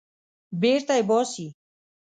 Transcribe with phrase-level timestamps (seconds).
[0.61, 1.47] بېرته یې باسي.